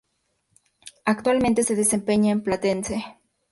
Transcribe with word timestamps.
Actualmente 1.05 1.61
se 1.61 1.75
desempeña 1.75 2.31
en 2.31 2.41
Platense. 2.41 3.05